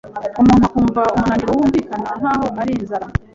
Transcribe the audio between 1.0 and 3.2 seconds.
umunaniro wumvikana nk’aho ari inzara,